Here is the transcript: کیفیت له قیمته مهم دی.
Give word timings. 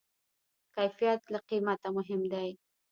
کیفیت 0.75 1.21
له 1.33 1.39
قیمته 1.49 1.87
مهم 1.97 2.21
دی. 2.31 2.49